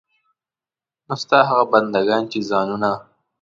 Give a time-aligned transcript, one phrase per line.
[1.07, 2.91] نو ستا هغه بندګان چې ځانونه.